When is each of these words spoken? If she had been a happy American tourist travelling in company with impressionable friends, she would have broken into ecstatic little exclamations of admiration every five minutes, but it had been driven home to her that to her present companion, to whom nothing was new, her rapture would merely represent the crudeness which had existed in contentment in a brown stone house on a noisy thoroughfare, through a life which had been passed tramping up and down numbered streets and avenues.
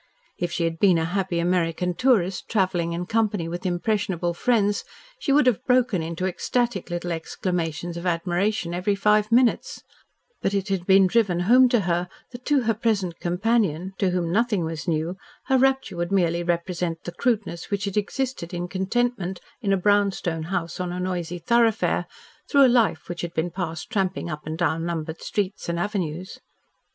If 0.39 0.51
she 0.51 0.63
had 0.63 0.79
been 0.79 0.97
a 0.97 1.05
happy 1.05 1.37
American 1.37 1.93
tourist 1.93 2.49
travelling 2.49 2.93
in 2.93 3.05
company 3.05 3.47
with 3.47 3.67
impressionable 3.67 4.33
friends, 4.33 4.83
she 5.19 5.31
would 5.31 5.45
have 5.45 5.63
broken 5.67 6.01
into 6.01 6.25
ecstatic 6.25 6.89
little 6.89 7.11
exclamations 7.11 7.97
of 7.97 8.07
admiration 8.07 8.73
every 8.73 8.95
five 8.95 9.31
minutes, 9.31 9.83
but 10.41 10.55
it 10.55 10.69
had 10.69 10.87
been 10.87 11.05
driven 11.05 11.41
home 11.41 11.69
to 11.69 11.81
her 11.81 12.09
that 12.31 12.45
to 12.45 12.61
her 12.61 12.73
present 12.73 13.19
companion, 13.19 13.93
to 13.99 14.09
whom 14.09 14.31
nothing 14.31 14.63
was 14.65 14.87
new, 14.87 15.17
her 15.45 15.57
rapture 15.59 15.97
would 15.97 16.11
merely 16.11 16.41
represent 16.41 17.03
the 17.03 17.11
crudeness 17.11 17.69
which 17.69 17.85
had 17.85 17.95
existed 17.95 18.55
in 18.55 18.67
contentment 18.67 19.39
in 19.61 19.71
a 19.71 19.77
brown 19.77 20.11
stone 20.11 20.41
house 20.49 20.79
on 20.79 20.91
a 20.91 20.99
noisy 20.99 21.37
thoroughfare, 21.37 22.07
through 22.49 22.65
a 22.65 22.67
life 22.67 23.07
which 23.07 23.21
had 23.21 23.35
been 23.35 23.51
passed 23.51 23.91
tramping 23.91 24.31
up 24.31 24.47
and 24.47 24.57
down 24.57 24.83
numbered 24.83 25.21
streets 25.21 25.69
and 25.69 25.77
avenues. 25.77 26.39